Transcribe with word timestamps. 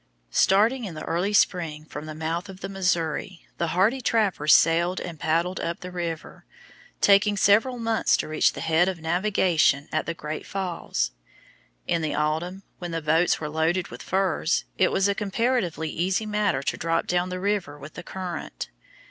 Starting 0.33 0.83
in 0.85 0.95
the 0.95 1.03
early 1.03 1.31
spring 1.31 1.85
from 1.85 2.07
the 2.07 2.15
mouth 2.15 2.49
of 2.49 2.61
the 2.61 2.67
Missouri, 2.69 3.45
the 3.59 3.67
hardy 3.67 4.01
trappers 4.01 4.51
sailed 4.51 4.99
and 4.99 5.19
paddled 5.19 5.59
up 5.59 5.79
the 5.81 5.91
river, 5.91 6.43
taking 7.01 7.37
several 7.37 7.77
months 7.77 8.17
to 8.17 8.27
reach 8.27 8.53
the 8.53 8.61
head 8.61 8.89
of 8.89 8.99
navigation 8.99 9.87
at 9.91 10.07
the 10.07 10.15
Great 10.15 10.47
Falls. 10.47 11.11
In 11.85 12.01
the 12.01 12.15
autumn, 12.15 12.63
when 12.79 12.89
the 12.89 12.99
boats 12.99 13.39
were 13.39 13.47
loaded 13.47 13.89
with 13.89 14.01
furs, 14.01 14.65
it 14.75 14.91
was 14.91 15.07
a 15.07 15.13
comparatively 15.13 15.89
easy 15.91 16.25
matter 16.25 16.63
to 16.63 16.77
drop 16.77 17.05
down 17.05 17.29
the 17.29 17.39
river 17.39 17.77
with 17.77 17.93
the 17.93 18.01
current. 18.01 18.69